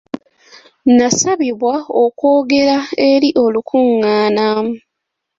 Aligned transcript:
Nasabibwa 0.97 1.73
okwogera 2.03 2.77
eri 3.11 3.29
olukungaana. 3.43 4.47